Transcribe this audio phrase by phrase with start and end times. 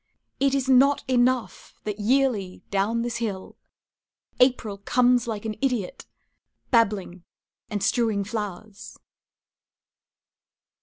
[0.39, 3.55] It is not enough that yearly, down this hill,
[4.39, 6.07] April Comes like an idiot,
[6.71, 7.23] babbling
[7.69, 8.97] and strewing flowers.